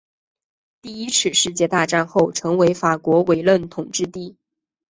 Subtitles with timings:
[0.81, 4.35] 第一次世界大战后成为法国委任统治地。